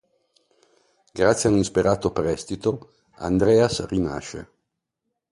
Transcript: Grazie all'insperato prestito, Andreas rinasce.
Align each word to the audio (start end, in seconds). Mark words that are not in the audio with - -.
Grazie 1.13 1.47
all'insperato 1.49 2.11
prestito, 2.11 2.91
Andreas 3.17 3.85
rinasce. 3.85 4.49